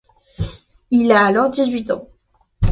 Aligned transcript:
Il 0.89 1.11
a 1.11 1.23
alors 1.27 1.51
dix-huit 1.51 1.91
ans. 1.91 2.07